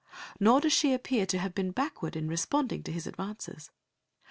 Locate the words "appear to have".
0.93-1.53